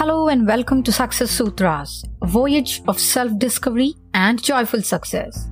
Hello 0.00 0.28
and 0.28 0.46
welcome 0.46 0.82
to 0.82 0.92
Success 0.92 1.30
Sutras, 1.30 2.04
a 2.22 2.26
voyage 2.26 2.82
of 2.88 2.98
self 2.98 3.38
discovery 3.38 3.94
and 4.14 4.42
joyful 4.42 4.82
success. 4.82 5.48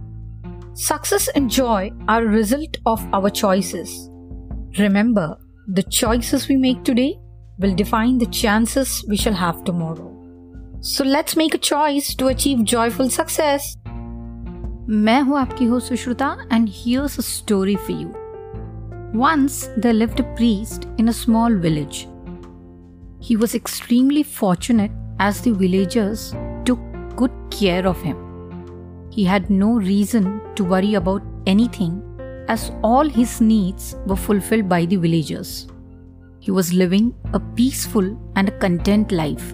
Success 0.74 1.28
and 1.28 1.50
joy 1.50 1.90
are 2.08 2.24
a 2.24 2.28
result 2.28 2.76
of 2.86 3.06
our 3.12 3.30
choices. 3.30 4.10
Remember, 4.78 5.36
the 5.66 5.82
choices 5.82 6.48
we 6.48 6.56
make 6.56 6.84
today 6.84 7.18
will 7.58 7.74
define 7.74 8.18
the 8.18 8.26
chances 8.26 9.04
we 9.08 9.16
shall 9.16 9.34
have 9.34 9.64
tomorrow. 9.64 10.10
So 10.80 11.04
let's 11.04 11.36
make 11.36 11.54
a 11.54 11.58
choice 11.58 12.14
to 12.14 12.28
achieve 12.28 12.64
joyful 12.64 13.10
success. 13.10 13.76
मैं 14.88 15.20
हूं 15.20 15.38
आपकी 15.40 15.64
हो 15.64 15.80
Sushruta 15.80 16.36
and 16.52 16.68
here's 16.72 17.18
a 17.18 17.22
story 17.22 17.76
for 17.76 18.00
you 18.00 18.08
once 19.20 19.62
there 19.78 20.00
lived 20.00 20.20
a 20.20 20.28
priest 20.40 20.88
in 20.98 21.08
a 21.08 21.20
small 21.24 21.62
village. 21.68 22.07
he 23.21 23.35
was 23.35 23.53
extremely 23.53 24.23
fortunate 24.23 24.91
as 25.19 25.41
the 25.41 25.51
villagers 25.51 26.33
took 26.63 26.79
good 27.15 27.31
care 27.51 27.85
of 27.85 28.01
him. 28.01 28.17
He 29.11 29.25
had 29.25 29.49
no 29.49 29.73
reason 29.73 30.41
to 30.55 30.63
worry 30.63 30.93
about 30.93 31.21
anything 31.45 32.01
as 32.47 32.71
all 32.83 33.07
his 33.07 33.41
needs 33.41 33.95
were 34.05 34.15
fulfilled 34.15 34.69
by 34.69 34.85
the 34.85 34.95
villagers. 34.95 35.67
He 36.39 36.51
was 36.51 36.73
living 36.73 37.13
a 37.33 37.39
peaceful 37.39 38.17
and 38.35 38.47
a 38.47 38.57
content 38.59 39.11
life 39.11 39.53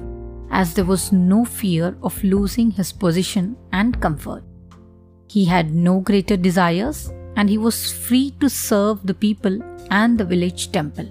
as 0.51 0.73
there 0.73 0.85
was 0.85 1.11
no 1.11 1.43
fear 1.43 1.97
of 2.03 2.23
losing 2.23 2.71
his 2.71 2.93
position 2.93 3.57
and 3.73 3.99
comfort. 3.99 4.43
He 5.27 5.43
had 5.43 5.73
no 5.73 5.99
greater 5.99 6.37
desires 6.37 7.11
and 7.35 7.49
he 7.49 7.57
was 7.57 7.91
free 7.91 8.31
to 8.39 8.49
serve 8.49 9.05
the 9.05 9.13
people 9.13 9.59
and 9.89 10.17
the 10.17 10.23
village 10.23 10.71
temple. 10.71 11.09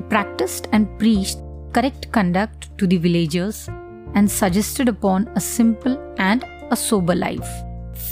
He 0.00 0.02
practiced 0.02 0.68
and 0.72 0.86
preached 0.98 1.38
correct 1.72 2.10
conduct 2.12 2.68
to 2.78 2.86
the 2.86 2.98
villagers 2.98 3.68
and 4.14 4.30
suggested 4.30 4.88
upon 4.88 5.28
a 5.34 5.40
simple 5.40 5.96
and 6.18 6.44
a 6.70 6.76
sober 6.76 7.14
life. 7.14 7.48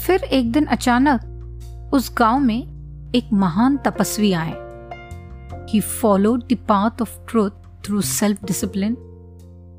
फिर 0.05 0.23
एक 0.23 0.51
दिन 0.51 0.65
अचानक 0.75 1.91
उस 1.93 2.13
गांव 2.17 2.39
में 2.39 3.11
एक 3.15 3.33
महान 3.33 3.77
तपस्वी 3.85 4.31
आए 4.33 4.53
He 5.71 5.81
followed 5.81 6.47
the 6.49 6.57
path 6.71 7.01
of 7.01 7.13
truth 7.25 7.53
through 7.83 8.01
self 8.01 8.41
discipline 8.51 8.97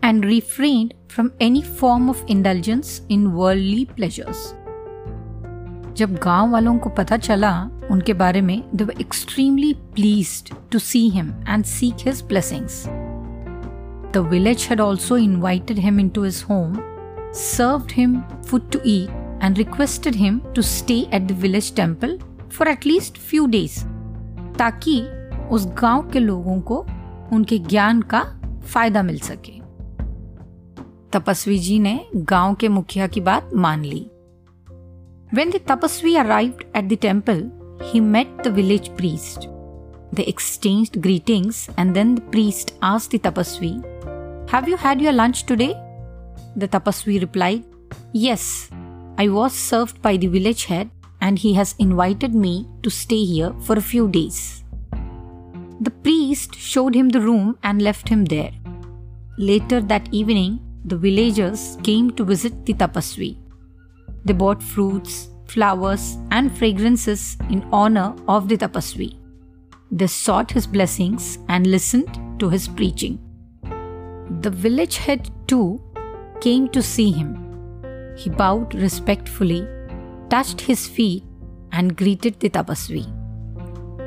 and 0.02 0.24
refrained 0.24 0.94
from 1.08 1.30
any 1.40 1.62
form 1.80 2.08
of 2.10 2.24
indulgence 2.28 3.00
in 3.10 3.26
worldly 3.32 3.84
pleasures. 3.98 4.46
जब 5.96 6.14
गांव 6.22 6.50
वालों 6.52 6.78
को 6.78 6.90
पता 6.90 7.16
चला 7.16 7.52
उनके 7.91 8.13
बारे 8.13 8.41
में 8.41 8.63
they 8.75 8.83
were 8.83 9.01
extremely 9.01 9.73
pleased 9.73 10.43
to 10.71 10.79
see 10.79 11.09
him 11.09 11.29
and 11.49 11.63
seek 11.65 11.95
his 12.01 12.21
blessings 12.21 12.83
the 14.13 14.27
village 14.31 14.67
head 14.69 14.81
also 14.81 15.17
invited 15.17 15.79
him 15.79 15.99
into 16.09 16.23
his 16.23 16.45
home 16.49 16.77
serve 17.33 17.87
him 17.91 18.21
food 18.21 18.71
to 18.71 18.79
eat 18.85 19.39
and 19.43 19.57
requested 19.57 20.15
him 20.15 20.39
to 20.55 20.61
stay 20.61 20.99
at 21.13 21.21
the 21.21 21.31
village 21.31 21.75
temple 21.75 22.19
for 22.51 22.67
at least 22.67 23.17
few 23.17 23.45
days 23.45 23.79
ताकि 24.57 25.01
उस 25.51 25.67
गाँव 25.81 26.09
के 26.09 26.19
लोगों 26.19 26.61
को 26.61 26.85
उनके 27.33 27.57
ज्ञान 27.59 28.01
का 28.01 28.23
फ़ायदा 28.65 29.03
मिल 29.03 29.19
सके। 29.19 29.59
तपस्वी 31.11 31.57
जी 31.59 31.79
ने 31.79 31.99
गाँव 32.15 32.55
के 32.55 32.67
मुखिया 32.67 33.07
की 33.07 33.21
बात 33.21 33.49
मान 33.55 33.83
ली। 33.83 34.05
When 35.33 35.49
the 35.49 35.59
tapasvi 35.67 36.13
arrived 36.15 36.61
at 36.75 36.89
the 36.89 36.97
temple 37.01 37.41
he 37.83 37.99
met 37.99 38.43
the 38.43 38.51
village 38.51 38.95
priest. 38.95 39.47
They 40.13 40.23
exchanged 40.25 41.01
greetings 41.01 41.69
and 41.77 41.95
then 41.95 42.15
the 42.15 42.21
priest 42.21 42.73
asked 42.81 43.11
the 43.11 43.19
Tapasvi, 43.19 43.73
Have 44.49 44.67
you 44.67 44.77
had 44.77 45.01
your 45.01 45.13
lunch 45.13 45.45
today? 45.45 45.75
The 46.55 46.67
Tapasvi 46.67 47.21
replied, 47.21 47.63
Yes, 48.11 48.69
I 49.17 49.29
was 49.29 49.53
served 49.53 50.01
by 50.01 50.17
the 50.17 50.27
village 50.27 50.65
head 50.65 50.89
and 51.21 51.39
he 51.39 51.53
has 51.53 51.75
invited 51.79 52.35
me 52.35 52.67
to 52.83 52.89
stay 52.89 53.23
here 53.23 53.53
for 53.61 53.77
a 53.77 53.81
few 53.81 54.07
days. 54.07 54.63
The 55.79 55.91
priest 55.91 56.55
showed 56.55 56.93
him 56.93 57.09
the 57.09 57.21
room 57.21 57.57
and 57.63 57.81
left 57.81 58.09
him 58.09 58.25
there. 58.25 58.51
Later 59.37 59.81
that 59.81 60.07
evening, 60.11 60.59
the 60.85 60.97
villagers 60.97 61.77
came 61.83 62.11
to 62.11 62.23
visit 62.23 62.65
the 62.65 62.73
Tapasvi. 62.73 63.37
They 64.25 64.33
bought 64.33 64.61
fruits, 64.61 65.30
flowers, 65.53 66.17
and 66.31 66.55
fragrances 66.57 67.37
in 67.49 67.63
honor 67.71 68.15
of 68.27 68.47
the 68.47 68.57
Tapasvi. 68.57 69.17
They 69.91 70.07
sought 70.07 70.51
his 70.51 70.65
blessings 70.65 71.37
and 71.49 71.67
listened 71.67 72.39
to 72.39 72.49
his 72.49 72.67
preaching. 72.67 73.19
The 74.41 74.49
village 74.49 74.97
head 74.97 75.29
too 75.47 75.81
came 76.39 76.69
to 76.69 76.81
see 76.81 77.11
him. 77.11 77.31
He 78.17 78.29
bowed 78.29 78.73
respectfully, 78.75 79.67
touched 80.29 80.61
his 80.61 80.87
feet, 80.87 81.23
and 81.71 81.95
greeted 81.95 82.39
the 82.39 82.49
Tapasvi. 82.49 83.05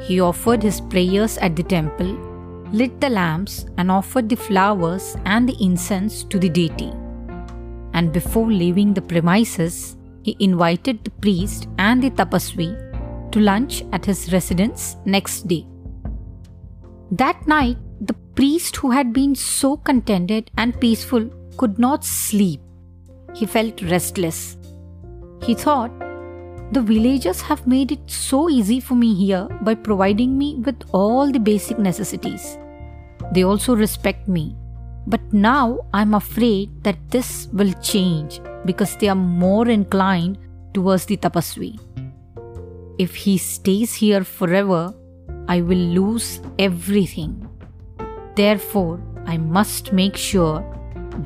He 0.02 0.20
offered 0.20 0.62
his 0.62 0.80
prayers 0.80 1.38
at 1.38 1.56
the 1.56 1.62
temple, 1.62 2.12
lit 2.72 3.00
the 3.00 3.10
lamps, 3.10 3.66
and 3.78 3.90
offered 3.90 4.28
the 4.28 4.36
flowers 4.36 5.16
and 5.24 5.48
the 5.48 5.56
incense 5.60 6.24
to 6.24 6.38
the 6.38 6.48
deity. 6.48 6.92
And 7.92 8.12
before 8.12 8.50
leaving 8.50 8.92
the 8.94 9.02
premises, 9.02 9.96
he 10.24 10.36
invited 10.40 11.04
the 11.04 11.10
priest 11.24 11.68
and 11.78 12.02
the 12.02 12.10
tapasvi 12.10 12.70
to 13.32 13.40
lunch 13.40 13.82
at 13.92 14.04
his 14.04 14.32
residence 14.32 14.96
next 15.04 15.46
day. 15.46 15.66
That 17.10 17.46
night, 17.46 17.76
the 18.00 18.14
priest 18.34 18.76
who 18.76 18.90
had 18.90 19.12
been 19.12 19.34
so 19.34 19.76
contented 19.76 20.50
and 20.56 20.80
peaceful 20.80 21.28
could 21.58 21.78
not 21.78 22.04
sleep. 22.04 22.60
He 23.34 23.46
felt 23.46 23.82
restless. 23.82 24.56
He 25.42 25.54
thought, 25.54 25.92
the 26.72 26.80
villagers 26.80 27.40
have 27.42 27.66
made 27.66 27.92
it 27.92 28.10
so 28.10 28.48
easy 28.48 28.80
for 28.80 28.94
me 28.94 29.14
here 29.14 29.46
by 29.60 29.74
providing 29.74 30.36
me 30.38 30.56
with 30.64 30.82
all 30.92 31.30
the 31.30 31.38
basic 31.38 31.78
necessities. 31.78 32.58
They 33.32 33.44
also 33.44 33.76
respect 33.76 34.26
me. 34.26 34.56
But 35.07 35.21
now 35.33 35.79
I'm 35.93 36.13
afraid 36.13 36.83
that 36.83 36.97
this 37.09 37.47
will 37.51 37.73
change 37.81 38.41
because 38.65 38.95
they 38.97 39.09
are 39.09 39.15
more 39.15 39.67
inclined 39.67 40.37
towards 40.73 41.05
the 41.05 41.17
tapasvi. 41.17 41.79
If 42.99 43.15
he 43.15 43.37
stays 43.37 43.93
here 43.93 44.23
forever, 44.23 44.93
I 45.47 45.61
will 45.61 45.85
lose 45.99 46.41
everything. 46.59 47.47
Therefore, 48.35 48.99
I 49.25 49.37
must 49.37 49.93
make 49.93 50.15
sure 50.15 50.63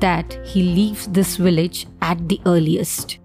that 0.00 0.38
he 0.44 0.62
leaves 0.62 1.06
this 1.06 1.36
village 1.36 1.86
at 2.00 2.28
the 2.28 2.40
earliest. 2.46 3.18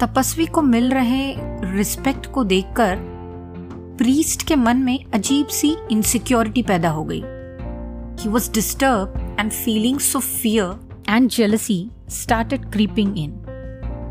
तपस्वी 0.00 0.46
को 0.46 0.62
मिल 0.62 0.90
रहे 0.92 1.34
respect 1.76 2.26
को 2.32 2.44
देखकर 2.44 2.98
priest 3.98 4.42
के 4.48 4.56
मन 4.56 4.76
में 4.76 5.04
अजीब 5.14 5.46
सी 5.46 5.76
insecurity 5.90 6.62
पैदा 6.62 6.90
हो 6.90 7.04
गई 7.10 7.22
he 8.22 8.28
was 8.28 8.50
disturb 8.54 9.14
and 9.39 9.51
feelings 9.51 10.15
of 10.15 10.25
fear 10.41 10.79
and 11.09 11.29
jealousy 11.29 11.81
started 12.13 12.71
creeping 12.71 13.17
in. 13.17 13.31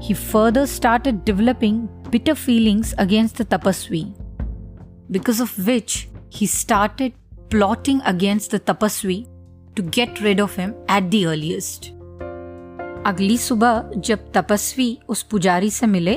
He 0.00 0.14
further 0.14 0.66
started 0.66 1.24
developing 1.24 1.88
bitter 2.10 2.34
feelings 2.34 2.94
against 2.98 3.36
the 3.36 3.44
tapasvi, 3.44 4.04
because 5.10 5.40
of 5.40 5.52
which 5.66 6.08
he 6.30 6.46
started 6.46 7.12
plotting 7.50 8.00
against 8.04 8.50
the 8.50 8.60
tapasvi 8.60 9.18
to 9.76 9.82
get 9.98 10.20
rid 10.20 10.40
of 10.40 10.56
him 10.56 10.74
at 10.88 11.10
the 11.10 11.26
earliest. 11.26 11.90
अगली 13.06 13.36
सुबह 13.38 13.90
जब 13.96 14.30
तपस्वी 14.32 14.86
उस 15.08 15.22
पुजारी 15.30 15.70
से 15.70 15.86
मिले 15.86 16.14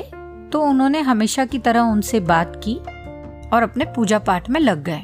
तो 0.52 0.60
उन्होंने 0.62 1.00
हमेशा 1.00 1.44
की 1.44 1.58
तरह 1.58 1.92
उनसे 1.92 2.20
बात 2.28 2.60
की 2.66 2.74
और 3.52 3.62
अपने 3.62 3.84
पूजा 3.96 4.18
पाठ 4.28 4.50
में 4.50 4.60
लग 4.60 4.82
गए 4.84 5.02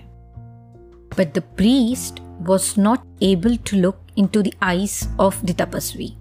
but 1.18 1.34
the 1.38 1.42
priest 1.56 2.20
was 2.46 2.76
not 2.76 3.06
able 3.20 3.56
to 3.56 3.76
look 3.76 3.98
into 4.16 4.42
the 4.42 4.54
eyes 4.60 5.08
of 5.18 5.44
the 5.46 5.54
tapasvi. 5.54 6.16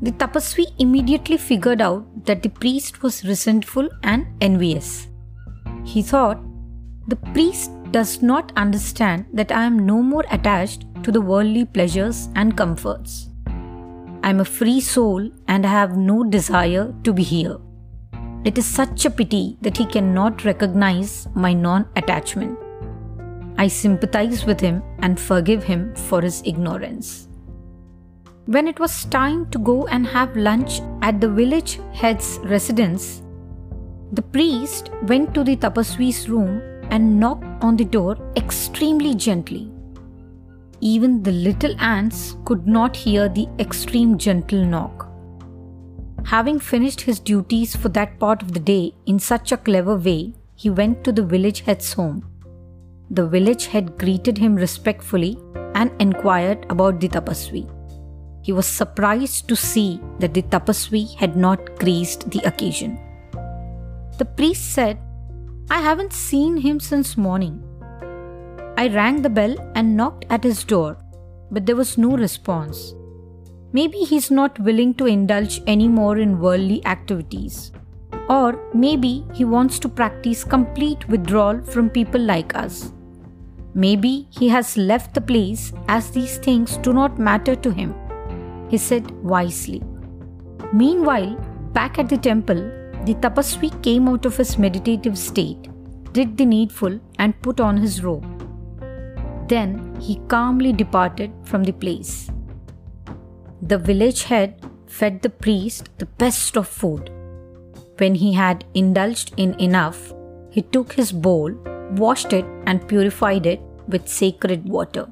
The 0.00 0.12
tapasvi 0.12 0.66
immediately 0.78 1.36
figured 1.36 1.80
out 1.80 2.24
that 2.26 2.42
the 2.42 2.50
priest 2.50 3.02
was 3.02 3.24
resentful 3.24 3.88
and 4.02 4.26
envious. 4.40 5.08
He 5.84 6.02
thought, 6.02 6.40
The 7.08 7.16
priest 7.16 7.72
does 7.90 8.22
not 8.22 8.52
understand 8.56 9.26
that 9.32 9.50
I 9.50 9.64
am 9.64 9.78
no 9.86 10.02
more 10.02 10.24
attached 10.30 10.84
to 11.02 11.10
the 11.10 11.20
worldly 11.20 11.64
pleasures 11.64 12.28
and 12.34 12.56
comforts. 12.56 13.30
I 14.22 14.30
am 14.30 14.40
a 14.40 14.44
free 14.44 14.80
soul 14.80 15.30
and 15.46 15.64
I 15.64 15.70
have 15.70 15.96
no 15.96 16.22
desire 16.22 16.94
to 17.04 17.12
be 17.12 17.22
here. 17.22 17.56
It 18.44 18.56
is 18.56 18.66
such 18.66 19.04
a 19.04 19.10
pity 19.10 19.56
that 19.62 19.76
he 19.76 19.84
cannot 19.84 20.44
recognize 20.44 21.26
my 21.34 21.52
non 21.52 21.86
attachment. 21.96 22.58
I 23.58 23.68
sympathize 23.68 24.46
with 24.46 24.60
him 24.60 24.82
and 25.00 25.20
forgive 25.20 25.64
him 25.64 25.94
for 25.94 26.22
his 26.22 26.42
ignorance. 26.46 27.28
When 28.46 28.66
it 28.66 28.80
was 28.80 29.04
time 29.06 29.50
to 29.50 29.58
go 29.58 29.86
and 29.88 30.06
have 30.06 30.36
lunch 30.36 30.80
at 31.02 31.20
the 31.20 31.28
village 31.28 31.80
head's 31.92 32.38
residence, 32.44 33.22
the 34.12 34.22
priest 34.22 34.90
went 35.02 35.34
to 35.34 35.44
the 35.44 35.56
tapasvi's 35.56 36.28
room 36.28 36.62
and 36.90 37.20
knocked 37.20 37.62
on 37.62 37.76
the 37.76 37.84
door 37.84 38.16
extremely 38.36 39.14
gently. 39.14 39.70
even 40.80 41.22
the 41.22 41.32
little 41.32 41.74
ants 41.80 42.36
could 42.44 42.66
not 42.66 42.96
hear 42.96 43.28
the 43.28 43.48
extreme 43.58 44.16
gentle 44.16 44.64
knock. 44.64 45.08
Having 46.24 46.60
finished 46.60 47.00
his 47.00 47.18
duties 47.18 47.74
for 47.74 47.88
that 47.90 48.18
part 48.18 48.42
of 48.42 48.52
the 48.52 48.60
day 48.60 48.94
in 49.06 49.18
such 49.18 49.50
a 49.52 49.56
clever 49.56 49.96
way, 49.96 50.34
he 50.54 50.70
went 50.70 51.02
to 51.04 51.12
the 51.12 51.22
village 51.22 51.60
head's 51.60 51.92
home. 51.92 52.27
The 53.10 53.26
village 53.26 53.66
had 53.66 53.96
greeted 53.96 54.36
him 54.36 54.54
respectfully 54.54 55.38
and 55.74 55.90
inquired 55.98 56.66
about 56.68 57.00
the 57.00 57.08
tapasvi. 57.08 57.66
He 58.42 58.52
was 58.52 58.66
surprised 58.66 59.48
to 59.48 59.56
see 59.56 60.00
that 60.18 60.34
the 60.34 60.42
tapasvi 60.42 61.16
had 61.16 61.36
not 61.36 61.78
graced 61.78 62.30
the 62.30 62.40
occasion. 62.40 62.98
The 64.18 64.26
priest 64.26 64.72
said, 64.72 64.98
I 65.70 65.80
haven't 65.80 66.12
seen 66.12 66.58
him 66.58 66.80
since 66.80 67.16
morning. 67.16 67.62
I 68.76 68.88
rang 68.88 69.22
the 69.22 69.30
bell 69.30 69.56
and 69.74 69.96
knocked 69.96 70.26
at 70.28 70.44
his 70.44 70.62
door, 70.64 70.98
but 71.50 71.66
there 71.66 71.76
was 71.76 71.98
no 71.98 72.16
response. 72.16 72.94
Maybe 73.72 73.98
he's 73.98 74.30
not 74.30 74.58
willing 74.58 74.94
to 74.94 75.06
indulge 75.06 75.60
any 75.66 75.88
more 75.88 76.18
in 76.18 76.40
worldly 76.40 76.84
activities. 76.86 77.72
Or 78.28 78.58
maybe 78.74 79.24
he 79.32 79.44
wants 79.44 79.78
to 79.80 79.88
practice 79.88 80.44
complete 80.44 81.08
withdrawal 81.08 81.62
from 81.64 81.90
people 81.90 82.20
like 82.20 82.54
us. 82.54 82.92
Maybe 83.74 84.26
he 84.30 84.48
has 84.48 84.76
left 84.76 85.14
the 85.14 85.20
place 85.20 85.72
as 85.88 86.10
these 86.10 86.38
things 86.38 86.76
do 86.78 86.92
not 86.92 87.18
matter 87.18 87.54
to 87.54 87.70
him, 87.70 87.94
he 88.68 88.78
said 88.78 89.10
wisely. 89.22 89.82
Meanwhile, 90.72 91.36
back 91.72 91.98
at 91.98 92.08
the 92.08 92.16
temple, 92.16 92.60
the 93.04 93.14
tapasvi 93.14 93.70
came 93.82 94.08
out 94.08 94.26
of 94.26 94.36
his 94.36 94.58
meditative 94.58 95.16
state, 95.16 95.68
did 96.12 96.36
the 96.36 96.44
needful, 96.44 96.98
and 97.18 97.40
put 97.42 97.60
on 97.60 97.76
his 97.76 98.02
robe. 98.02 98.26
Then 99.48 99.96
he 100.00 100.20
calmly 100.28 100.72
departed 100.72 101.32
from 101.44 101.64
the 101.64 101.72
place. 101.72 102.30
The 103.62 103.78
village 103.78 104.24
head 104.24 104.64
fed 104.86 105.22
the 105.22 105.30
priest 105.30 105.88
the 105.98 106.06
best 106.06 106.56
of 106.56 106.68
food. 106.68 107.10
When 107.98 108.14
he 108.14 108.32
had 108.32 108.64
indulged 108.74 109.32
in 109.36 109.58
enough, 109.60 110.12
he 110.50 110.62
took 110.62 110.92
his 110.92 111.12
bowl, 111.12 111.52
washed 111.92 112.32
it, 112.32 112.44
and 112.66 112.86
purified 112.86 113.46
it 113.46 113.60
with 113.88 114.08
sacred 114.08 114.68
water. 114.68 115.06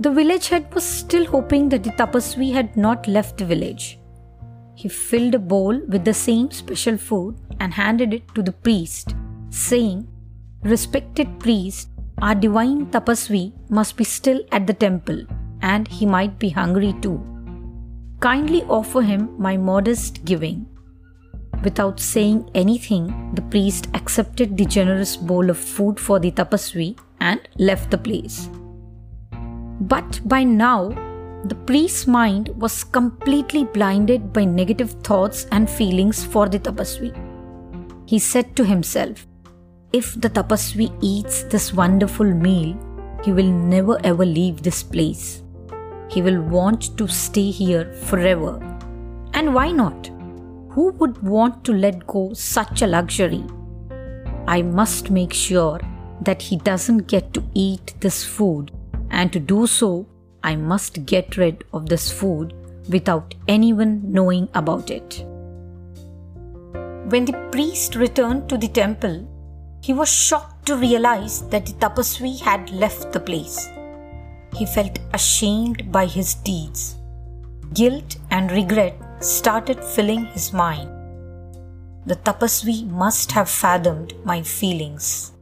The 0.00 0.10
village 0.12 0.48
head 0.48 0.72
was 0.74 0.84
still 0.84 1.26
hoping 1.26 1.68
that 1.70 1.82
the 1.82 1.90
tapasvi 1.90 2.52
had 2.52 2.76
not 2.76 3.08
left 3.08 3.38
the 3.38 3.44
village. 3.44 3.98
He 4.74 4.88
filled 4.88 5.34
a 5.34 5.40
bowl 5.40 5.80
with 5.88 6.04
the 6.04 6.14
same 6.14 6.52
special 6.52 6.96
food 6.96 7.36
and 7.58 7.74
handed 7.74 8.14
it 8.14 8.32
to 8.34 8.42
the 8.42 8.52
priest, 8.52 9.16
saying, 9.50 10.06
Respected 10.62 11.40
priest, 11.40 11.88
our 12.22 12.34
divine 12.34 12.86
tapasvi 12.86 13.52
must 13.70 13.96
be 13.96 14.04
still 14.04 14.40
at 14.52 14.66
the 14.66 14.74
temple 14.74 15.22
and 15.62 15.88
he 15.88 16.06
might 16.06 16.38
be 16.38 16.48
hungry 16.50 16.94
too. 17.00 17.20
Kindly 18.20 18.62
offer 18.64 19.02
him 19.02 19.34
my 19.38 19.56
modest 19.56 20.24
giving. 20.24 20.66
Without 21.62 21.98
saying 21.98 22.48
anything, 22.54 23.32
the 23.34 23.42
priest 23.42 23.88
accepted 23.94 24.56
the 24.56 24.64
generous 24.64 25.16
bowl 25.16 25.50
of 25.50 25.58
food 25.58 25.98
for 25.98 26.20
the 26.20 26.30
tapasvi 26.30 26.96
and 27.20 27.40
left 27.58 27.90
the 27.90 27.98
place. 27.98 28.48
But 29.80 30.20
by 30.24 30.44
now, 30.44 30.90
the 31.44 31.54
priest's 31.54 32.06
mind 32.06 32.48
was 32.56 32.84
completely 32.84 33.64
blinded 33.64 34.32
by 34.32 34.44
negative 34.44 34.92
thoughts 35.02 35.46
and 35.52 35.70
feelings 35.70 36.24
for 36.24 36.48
the 36.48 36.58
tapasvi. 36.58 37.12
He 38.06 38.18
said 38.18 38.56
to 38.56 38.64
himself, 38.64 39.26
If 39.92 40.20
the 40.20 40.30
tapasvi 40.30 40.96
eats 41.00 41.44
this 41.44 41.72
wonderful 41.72 42.26
meal, 42.26 42.76
he 43.24 43.32
will 43.32 43.50
never 43.50 43.98
ever 44.04 44.24
leave 44.24 44.62
this 44.62 44.82
place. 44.82 45.42
He 46.08 46.22
will 46.22 46.40
want 46.40 46.96
to 46.98 47.08
stay 47.08 47.50
here 47.50 47.92
forever. 47.92 48.58
And 49.34 49.54
why 49.54 49.72
not? 49.72 50.10
Who 50.78 50.92
would 50.98 51.20
want 51.24 51.64
to 51.64 51.72
let 51.72 52.06
go 52.06 52.32
such 52.34 52.82
a 52.82 52.86
luxury? 52.86 53.42
I 54.46 54.62
must 54.62 55.10
make 55.10 55.32
sure 55.32 55.80
that 56.20 56.40
he 56.40 56.56
doesn't 56.56 57.08
get 57.08 57.34
to 57.34 57.42
eat 57.52 57.94
this 57.98 58.24
food, 58.24 58.70
and 59.10 59.32
to 59.32 59.40
do 59.40 59.66
so, 59.66 60.06
I 60.44 60.54
must 60.54 61.04
get 61.04 61.36
rid 61.36 61.64
of 61.72 61.88
this 61.88 62.12
food 62.12 62.54
without 62.88 63.34
anyone 63.48 64.12
knowing 64.12 64.48
about 64.54 64.92
it. 64.92 65.24
When 67.10 67.24
the 67.24 67.48
priest 67.50 67.96
returned 67.96 68.48
to 68.48 68.56
the 68.56 68.68
temple, 68.68 69.18
he 69.82 69.92
was 69.92 70.08
shocked 70.08 70.66
to 70.66 70.76
realize 70.76 71.40
that 71.48 71.66
the 71.66 71.72
tapasvi 71.72 72.38
had 72.38 72.70
left 72.70 73.10
the 73.12 73.18
place. 73.18 73.68
He 74.54 74.64
felt 74.64 75.00
ashamed 75.12 75.90
by 75.90 76.06
his 76.06 76.34
deeds. 76.34 76.94
Guilt 77.74 78.18
and 78.30 78.52
regret 78.52 79.07
started 79.20 79.84
filling 79.84 80.26
his 80.26 80.52
mind. 80.52 80.88
The 82.06 82.16
tapasvi 82.16 82.88
must 82.88 83.32
have 83.32 83.48
fathomed 83.48 84.14
my 84.24 84.42
feelings. 84.42 85.32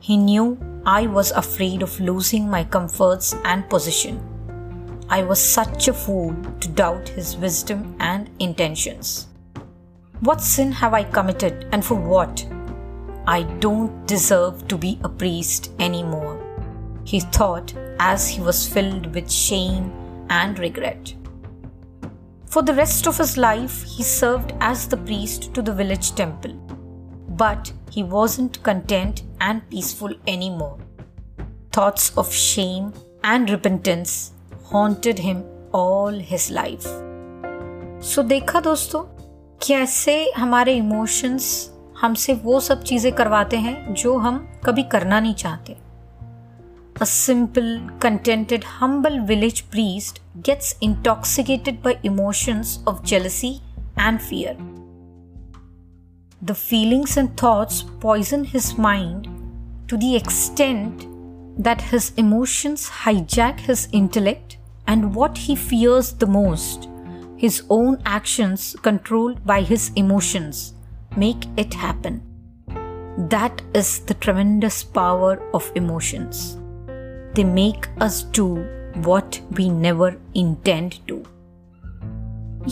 He 0.00 0.16
knew 0.16 0.58
I 0.86 1.06
was 1.06 1.30
afraid 1.32 1.82
of 1.82 2.00
losing 2.00 2.48
my 2.48 2.64
comforts 2.64 3.34
and 3.44 3.68
position. 3.68 4.20
I 5.08 5.22
was 5.22 5.40
such 5.40 5.88
a 5.88 5.92
fool 5.92 6.34
to 6.60 6.68
doubt 6.68 7.08
his 7.08 7.36
wisdom 7.36 7.96
and 8.00 8.30
intentions. 8.38 9.26
What 10.20 10.40
sin 10.40 10.72
have 10.72 10.94
I 10.94 11.04
committed 11.04 11.66
and 11.72 11.84
for 11.84 11.94
what? 11.94 12.46
I 13.26 13.42
don't 13.60 14.06
deserve 14.06 14.68
to 14.68 14.78
be 14.78 14.98
a 15.02 15.08
priest 15.08 15.70
anymore 15.78 16.48
he 17.08 17.20
thought 17.20 17.72
as 17.98 18.28
he 18.28 18.38
was 18.38 18.68
filled 18.68 19.14
with 19.14 19.32
shame 19.32 19.90
and 20.28 20.58
regret. 20.58 21.14
For 22.50 22.62
the 22.62 22.72
rest 22.72 23.06
of 23.06 23.18
his 23.18 23.36
life, 23.36 23.82
he 23.82 24.02
served 24.02 24.54
as 24.60 24.88
the 24.88 24.96
priest 24.96 25.52
to 25.54 25.60
the 25.60 25.72
village 25.72 26.14
temple. 26.14 26.54
But 27.36 27.72
he 27.90 28.02
wasn't 28.02 28.62
content 28.62 29.22
and 29.40 29.68
peaceful 29.68 30.14
anymore. 30.26 30.78
Thoughts 31.72 32.16
of 32.16 32.32
shame 32.32 32.94
and 33.22 33.50
repentance 33.50 34.32
haunted 34.64 35.18
him 35.18 35.44
all 35.72 36.10
his 36.10 36.50
life. 36.50 36.88
so, 38.00 38.22
देखा 38.22 38.60
दोस्तों 38.60 39.02
कैसे 39.66 40.14
हमारे 40.36 40.74
emotions 40.76 41.48
हमसे 42.00 42.32
वो 42.44 42.60
सब 42.60 42.82
चीज़ें 42.82 43.12
करवाते 43.12 43.56
हैं 43.56 43.94
जो 43.94 44.16
हम 44.18 44.38
कभी 44.64 44.82
करना 44.82 45.20
नहीं 45.20 45.34
चाहते 45.34 45.76
a 47.00 47.06
simple, 47.06 47.80
contented, 48.00 48.64
humble 48.64 49.24
village 49.24 49.70
priest 49.70 50.20
gets 50.42 50.74
intoxicated 50.80 51.80
by 51.80 51.98
emotions 52.02 52.80
of 52.88 53.04
jealousy 53.04 53.62
and 53.96 54.20
fear. 54.20 54.56
The 56.42 56.54
feelings 56.54 57.16
and 57.16 57.36
thoughts 57.36 57.84
poison 58.00 58.44
his 58.44 58.76
mind 58.76 59.28
to 59.86 59.96
the 59.96 60.16
extent 60.16 61.06
that 61.62 61.80
his 61.80 62.12
emotions 62.16 62.88
hijack 62.88 63.60
his 63.60 63.88
intellect 63.92 64.58
and 64.86 65.14
what 65.14 65.38
he 65.38 65.54
fears 65.54 66.12
the 66.12 66.26
most, 66.26 66.88
his 67.36 67.62
own 67.70 68.02
actions 68.06 68.74
controlled 68.82 69.44
by 69.44 69.62
his 69.62 69.92
emotions, 69.94 70.74
make 71.16 71.44
it 71.56 71.74
happen. 71.74 72.22
That 73.28 73.62
is 73.74 74.00
the 74.00 74.14
tremendous 74.14 74.82
power 74.82 75.40
of 75.52 75.70
emotions. 75.74 76.58
They 77.38 77.46
make 77.46 77.88
us 77.98 78.22
do 78.38 78.46
what 79.06 79.40
we 79.52 79.70
never 79.70 80.12
intend 80.36 80.92
to. 81.08 81.16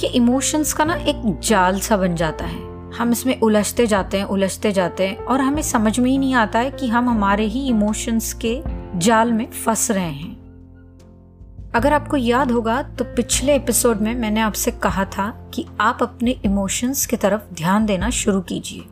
ये 0.03 0.07
emotions 0.07 0.73
का 0.73 0.85
ना 0.85 0.95
एक 0.95 1.41
जाल 1.41 1.81
सा 1.81 1.97
बन 1.97 2.17
जाता 2.17 2.45
है। 2.45 2.91
हम 2.93 3.13
इसमें 3.13 3.41
उलझते 3.41 3.87
जाते 3.87 4.19
हैं, 4.19 4.25
उलझते 4.25 4.73
जाते 4.73 5.07
हैं 5.07 5.17
और 5.19 5.41
हमें 5.41 5.63
समझ 5.63 5.99
में 5.99 6.11
ही 6.11 6.19
नहीं 6.19 6.35
आता 6.35 6.59
है 6.59 6.71
कि 6.71 6.89
हम 6.89 7.09
हमारे 7.09 7.45
ही 7.45 7.69
इमोशंस 7.69 8.33
के 8.33 8.63
जाल 8.99 9.33
में 9.33 9.51
फंस 9.51 9.91
रहे 9.91 10.13
हैं। 10.13 10.35
अगर 11.75 11.93
आपको 11.93 12.17
याद 12.17 12.51
होगा 12.51 12.83
तो 12.83 13.05
पिछले 13.05 13.57
एपिसोड 13.57 14.01
में 14.01 14.15
मैंने 14.15 14.41
आपसे 14.41 14.71
कहा 14.71 15.05
था 15.05 15.51
कि 15.55 15.67
आप 15.81 15.99
अपने 16.03 16.31
इमोशंस 16.45 17.07
की 17.07 17.17
तरफ़ 17.17 17.55
ध्यान 17.55 17.87
देना 17.87 18.11
शुरू 18.11 18.41
कीजिए। 18.41 18.85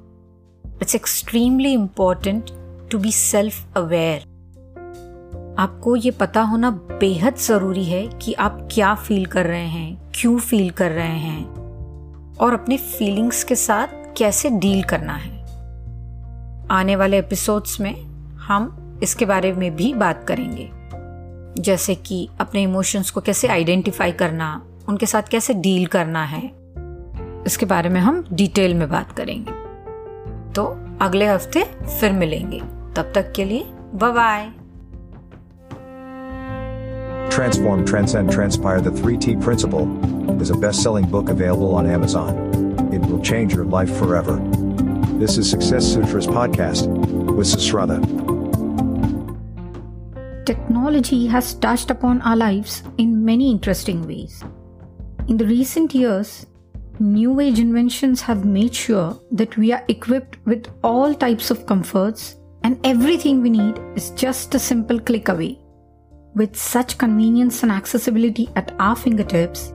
It's 0.83 0.95
extremely 0.95 1.73
important 1.73 2.51
to 2.91 2.99
be 2.99 3.13
self 3.13 3.77
aware 3.77 4.34
आपको 5.59 5.97
ये 5.97 6.11
पता 6.11 6.41
होना 6.41 6.71
बेहद 6.71 7.35
ज़रूरी 7.37 7.85
है 7.85 8.07
कि 8.07 8.33
आप 8.33 8.69
क्या 8.73 8.95
फील 8.95 9.27
कर 9.27 9.47
रहे 9.47 9.67
हैं, 9.67 10.13
क्यों 10.15 10.39
फील 10.39 10.71
कर 10.71 10.91
रहे 10.91 11.19
हैं 11.19 11.45
और 12.37 12.55
अपने 12.55 12.77
फीलिंग्स 12.77 13.45
के 13.45 13.55
साथ 13.55 13.87
कैसे 14.17 14.51
डील 14.51 14.83
करना 14.83 15.13
है। 15.13 15.43
आने 16.71 16.97
वाले 16.97 17.19
एपिसोड्स 17.19 17.81
में 17.81 18.03
हम 18.37 19.01
इसके 19.03 19.25
बारे 19.25 19.53
में 19.53 19.77
भी 19.77 19.95
बात 19.95 20.25
करेंगे। 20.25 20.71
जैसे 21.63 21.95
कि 21.95 22.29
अपने 22.41 22.63
इमोशंस 22.63 23.11
को 23.11 23.21
कैसे 23.21 23.49
आइडेंटिफाई 23.49 24.13
करना, 24.13 24.63
उनके 24.89 25.07
साथ 25.07 25.23
कैसे 25.23 25.55
डील 25.55 25.87
करना 25.87 26.25
है। 26.25 26.43
इसके 27.47 27.67
बारे 27.67 27.89
में 27.89 28.01
हम 28.01 28.25
डिटेल 28.33 28.75
में 28.75 28.89
बात 28.91 29.13
करेंगे। 29.13 29.53
तो 30.53 30.65
अगले 31.01 31.27
हफ़्ते 31.27 31.65
फिर 32.01 32.13
मिलेंगे। 32.13 32.61
तब 32.97 33.13
तक 33.15 33.33
के 33.33 33.45
लिए 33.45 33.65
bye 33.95 34.53
Transform, 37.35 37.85
Transcend, 37.85 38.31
Transpire 38.31 38.81
The 38.81 38.91
3T 38.91 39.43
Principle 39.43 39.91
is 40.41 40.51
a 40.51 40.57
best 40.57 40.85
selling 40.85 41.05
book 41.05 41.29
available 41.29 41.75
on 41.75 41.85
Amazon. 41.85 42.33
It 42.95 43.01
will 43.01 43.21
change 43.21 43.53
your 43.53 43.65
life 43.65 43.93
forever. 43.97 44.37
This 45.19 45.37
is 45.37 45.51
Success 45.51 45.85
Sutras 45.85 46.29
Podcast 46.29 46.87
with 47.35 47.49
Sushruta. 47.49 47.99
Technology 50.47 51.27
has 51.27 51.55
touched 51.55 51.91
upon 51.91 52.23
our 52.23 52.37
lives 52.37 52.85
in 52.99 53.25
many 53.25 53.51
interesting 53.51 54.07
ways. 54.07 54.45
In 55.27 55.37
the 55.37 55.47
recent 55.47 55.93
years, 55.93 56.47
new 57.01 57.41
age 57.41 57.59
inventions 57.59 58.23
have 58.23 58.45
made 58.45 58.73
sure 58.73 59.19
that 59.33 59.57
we 59.57 59.73
are 59.73 59.85
equipped 59.89 60.39
with 60.47 60.69
all 60.85 61.13
types 61.13 61.51
of 61.51 61.67
comforts 61.67 62.37
and 62.63 62.79
everything 62.87 63.43
we 63.43 63.51
need 63.51 63.77
is 63.97 64.11
just 64.11 64.55
a 64.55 64.59
simple 64.61 65.01
click 65.01 65.29
away. 65.29 65.59
With 66.35 66.57
such 66.57 66.99
convenience 66.99 67.63
and 67.63 67.71
accessibility 67.71 68.49
at 68.57 68.75
our 68.81 68.97
fingertips, 68.97 69.73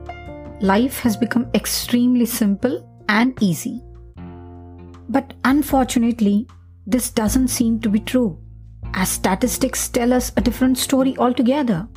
life 0.60 1.00
has 1.00 1.16
become 1.16 1.50
extremely 1.54 2.26
simple 2.26 2.86
and 3.08 3.42
easy. 3.42 3.82
But 5.08 5.32
unfortunately, 5.44 6.46
this 6.86 7.08
doesn't 7.08 7.48
seem 7.48 7.80
to 7.80 7.88
be 7.88 8.00
true, 8.00 8.38
as 8.92 9.08
statistics 9.08 9.88
tell 9.88 10.12
us 10.12 10.32
a 10.36 10.42
different 10.42 10.76
story 10.76 11.16
altogether. 11.16 11.88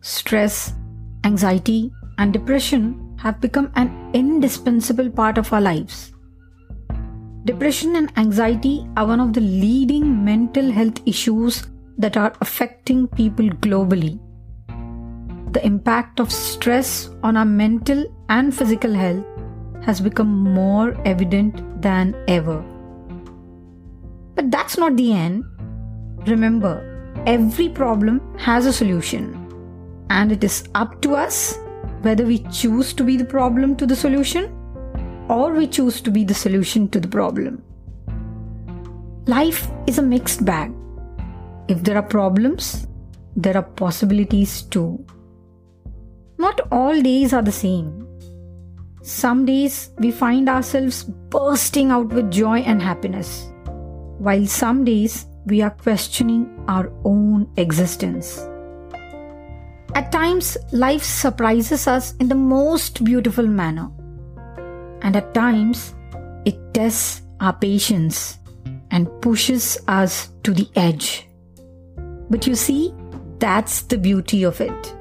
Stress, 0.00 0.72
anxiety, 1.24 1.92
and 2.16 2.32
depression 2.32 3.14
have 3.18 3.42
become 3.42 3.70
an 3.76 4.10
indispensable 4.14 5.10
part 5.10 5.36
of 5.36 5.52
our 5.52 5.60
lives. 5.60 6.12
Depression 7.44 7.96
and 7.96 8.10
anxiety 8.16 8.88
are 8.96 9.06
one 9.06 9.20
of 9.20 9.34
the 9.34 9.40
leading 9.40 10.24
mental 10.24 10.70
health 10.70 11.00
issues 11.04 11.66
that 11.98 12.16
are 12.16 12.32
affecting 12.40 13.06
people 13.08 13.46
globally. 13.46 14.18
The 15.52 15.64
impact 15.64 16.20
of 16.20 16.30
stress 16.30 17.10
on 17.22 17.36
our 17.36 17.44
mental 17.44 18.04
and 18.28 18.54
physical 18.54 18.92
health 18.92 19.24
has 19.82 20.00
become 20.00 20.28
more 20.28 20.94
evident 21.06 21.80
than 21.80 22.14
ever. 22.28 22.60
But 24.34 24.50
that's 24.50 24.76
not 24.76 24.96
the 24.96 25.12
end. 25.12 25.44
Remember, 26.26 26.74
every 27.26 27.68
problem 27.68 28.20
has 28.36 28.66
a 28.66 28.72
solution, 28.72 29.34
and 30.10 30.32
it 30.32 30.44
is 30.44 30.68
up 30.74 31.00
to 31.02 31.14
us 31.14 31.58
whether 32.02 32.24
we 32.24 32.38
choose 32.50 32.92
to 32.92 33.02
be 33.02 33.16
the 33.16 33.24
problem 33.24 33.76
to 33.76 33.86
the 33.86 33.96
solution 33.96 34.52
or 35.28 35.52
we 35.52 35.66
choose 35.66 36.00
to 36.00 36.10
be 36.10 36.24
the 36.24 36.34
solution 36.34 36.88
to 36.88 37.00
the 37.00 37.08
problem. 37.08 37.62
Life 39.26 39.70
is 39.86 39.98
a 39.98 40.02
mixed 40.02 40.44
bag. 40.44 40.72
If 41.68 41.82
there 41.82 41.96
are 41.96 42.02
problems, 42.02 42.86
there 43.34 43.56
are 43.56 43.62
possibilities 43.62 44.62
too. 44.62 45.04
Not 46.38 46.60
all 46.70 47.00
days 47.02 47.32
are 47.32 47.42
the 47.42 47.52
same. 47.52 48.06
Some 49.02 49.44
days 49.46 49.90
we 49.98 50.10
find 50.10 50.48
ourselves 50.48 51.04
bursting 51.04 51.90
out 51.90 52.08
with 52.08 52.30
joy 52.30 52.58
and 52.60 52.80
happiness, 52.80 53.50
while 54.18 54.46
some 54.46 54.84
days 54.84 55.26
we 55.46 55.62
are 55.62 55.70
questioning 55.70 56.64
our 56.68 56.92
own 57.04 57.48
existence. 57.56 58.38
At 59.94 60.12
times, 60.12 60.56
life 60.72 61.02
surprises 61.02 61.86
us 61.86 62.14
in 62.16 62.28
the 62.28 62.34
most 62.34 63.04
beautiful 63.04 63.46
manner, 63.46 63.90
and 65.02 65.16
at 65.16 65.34
times, 65.34 65.94
it 66.44 66.58
tests 66.74 67.22
our 67.40 67.52
patience 67.52 68.38
and 68.90 69.08
pushes 69.20 69.78
us 69.88 70.32
to 70.42 70.52
the 70.52 70.68
edge. 70.76 71.25
But 72.30 72.46
you 72.46 72.54
see, 72.54 72.92
that's 73.38 73.82
the 73.82 73.98
beauty 73.98 74.42
of 74.42 74.60
it, 74.60 74.96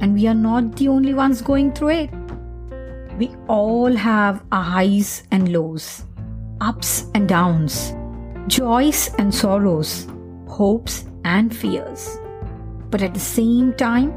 and 0.00 0.14
we 0.14 0.26
are 0.26 0.34
not 0.34 0.76
the 0.76 0.88
only 0.88 1.14
ones 1.14 1.42
going 1.42 1.72
through 1.72 1.90
it. 1.90 2.10
We 3.18 3.30
all 3.46 3.94
have 3.94 4.42
our 4.50 4.62
highs 4.62 5.22
and 5.30 5.52
lows, 5.52 6.04
ups 6.60 7.10
and 7.14 7.28
downs, 7.28 7.94
joys 8.48 9.14
and 9.18 9.32
sorrows, 9.32 10.08
hopes 10.48 11.04
and 11.24 11.54
fears. 11.54 12.18
But 12.90 13.02
at 13.02 13.14
the 13.14 13.20
same 13.20 13.72
time, 13.74 14.12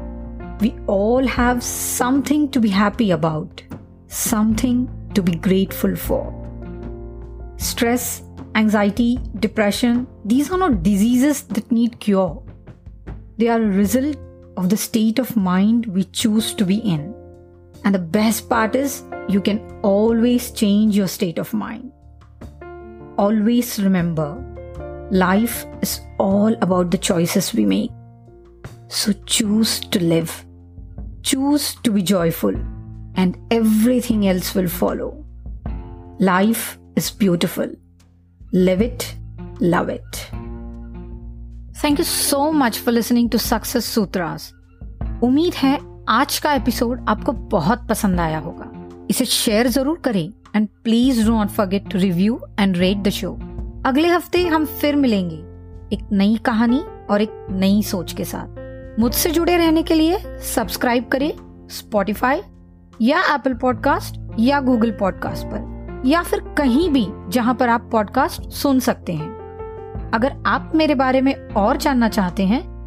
we 0.58 0.74
all 0.86 1.24
have 1.26 1.62
something 1.62 2.50
to 2.50 2.60
be 2.60 2.68
happy 2.68 3.12
about, 3.12 3.62
something 4.08 4.90
to 5.14 5.22
be 5.22 5.32
grateful 5.36 5.94
for. 5.94 6.34
Stress, 7.56 8.22
anxiety, 8.54 9.20
depression, 9.38 10.06
these 10.24 10.50
are 10.50 10.58
not 10.58 10.82
diseases 10.82 11.42
that 11.42 11.70
need 11.70 12.00
cure. 12.00 12.42
They 13.38 13.46
are 13.48 13.62
a 13.62 13.66
result 13.66 14.16
of 14.56 14.68
the 14.68 14.76
state 14.76 15.20
of 15.20 15.36
mind 15.36 15.86
we 15.86 16.04
choose 16.04 16.52
to 16.54 16.64
be 16.64 16.78
in. 16.78 17.14
And 17.84 17.94
the 17.94 18.00
best 18.00 18.48
part 18.48 18.74
is, 18.74 19.04
you 19.28 19.40
can 19.40 19.60
always 19.82 20.50
change 20.50 20.96
your 20.96 21.06
state 21.06 21.38
of 21.38 21.54
mind. 21.54 21.92
Always 23.16 23.80
remember, 23.80 24.44
life 25.12 25.66
is 25.82 26.00
all 26.18 26.52
about 26.60 26.90
the 26.90 26.98
choices 26.98 27.54
we 27.54 27.64
make. 27.64 27.92
So 28.88 29.12
choose 29.26 29.80
to 29.80 30.02
live. 30.02 30.44
Choose 31.22 31.76
to 31.84 31.92
be 31.92 32.02
joyful, 32.02 32.56
and 33.14 33.38
everything 33.50 34.26
else 34.26 34.54
will 34.54 34.68
follow. 34.68 35.24
Life 36.18 36.78
is 36.96 37.10
beautiful. 37.10 37.70
Live 38.52 38.82
it, 38.82 39.14
love 39.60 39.90
it. 39.90 40.30
Thank 41.78 41.98
you 41.98 42.04
so 42.04 42.52
much 42.52 42.78
for 42.78 42.94
listening 42.94 43.28
to 43.32 43.38
Success 43.42 43.98
Sutras. 43.98 44.42
उम्मीद 45.22 45.54
है 45.54 45.80
आज 46.08 46.38
का 46.38 46.52
episode 46.52 47.06
आपको 47.08 47.32
बहुत 47.32 47.88
पसंद 47.88 48.20
आया 48.20 48.38
होगा। 48.38 48.88
इसे 49.10 49.24
शेयर 49.24 49.68
ज़रूर 49.68 49.98
करें 49.98 50.32
and 50.56 50.68
please 50.84 51.26
do 51.26 51.32
not 51.32 51.48
forget 51.48 51.90
to 51.90 51.98
review 51.98 52.40
and 52.60 52.76
rate 52.76 52.98
the 52.98 53.08
show 53.08 53.32
अगले 53.86 54.08
हफ़्ते 54.08 54.46
हम 54.46 54.64
फिर 54.64 54.96
मिलेंगे 54.96 55.36
एक 55.96 56.08
नई 56.12 56.36
कहानी 56.36 56.84
और 57.10 57.22
एक 57.22 57.46
नई 57.50 57.82
सोच 57.82 58.12
के 58.12 58.24
साथ। 58.24 59.00
मुझसे 59.00 59.30
जुड़े 59.30 59.56
रहने 59.56 59.82
के 59.82 59.94
लिए 59.94 60.38
सब्सक्राइब 60.38 61.08
करें 61.08 61.32
स्पॉटिफाई 61.70 62.40
या 63.00 63.34
एप्पल 63.34 63.54
पॉडकास्ट 63.54 64.36
या 64.38 64.60
गूगल 64.60 64.90
पॉडकास्ट 64.90 65.46
पर 65.46 66.02
या 66.06 66.22
फिर 66.22 66.40
कहीं 66.40 66.90
भी 66.90 67.06
जहाँ 67.28 67.54
पर 67.54 67.68
आप 67.68 67.88
पॉडकास्ट 67.92 68.50
सुन 68.50 68.80
सकते 68.80 69.12
हैं। 69.12 69.37
अगर 70.14 70.32
आप 70.46 70.72
मेरे 70.74 70.94
बारे 70.94 71.20
में 71.20 71.34
और 71.34 71.76
जानना 71.76 72.08
चाहते 72.08 72.46
हैं, 72.46 72.78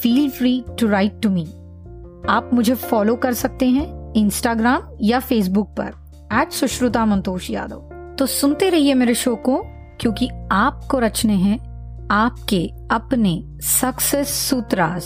feel 0.00 0.30
free 0.30 0.64
to 0.80 0.88
write 0.88 1.22
to 1.22 1.30
me 1.30 1.44
आप 2.28 2.50
मुझे 2.54 2.74
फॉलो 2.74 3.16
कर 3.16 3.32
सकते 3.32 3.68
हैं 3.68 4.12
इंस्टाग्राम 4.16 4.82
या 5.02 5.20
फेसबुक 5.20 5.74
पर 5.80 5.92
एट 6.32 6.50
सुश्रुता 6.50 7.06
मंतोष 7.06 7.50
यादव 7.50 8.14
तो 8.18 8.26
सुनते 8.26 8.70
रहिए 8.70 8.94
मेरे 8.94 9.14
शो 9.14 9.36
को, 9.36 9.62
क्योंकि 10.00 10.28
आपको 10.52 10.98
रचने 10.98 11.32
हैं 11.32 11.69
आपके 12.10 12.66
अपने 12.94 13.32
सक्सेस 13.62 14.28
सूत्रास 14.48 15.04